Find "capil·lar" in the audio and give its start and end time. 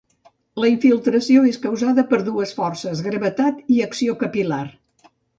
4.23-4.63